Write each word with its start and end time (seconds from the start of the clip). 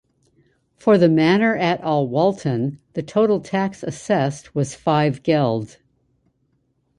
For 0.77 0.97
the 0.97 1.07
manor 1.07 1.55
at 1.55 1.79
Alwalton 1.83 2.79
the 2.93 3.03
total 3.03 3.39
tax 3.39 3.83
assessed 3.83 4.55
was 4.55 4.73
five 4.73 5.21
geld. 5.21 5.77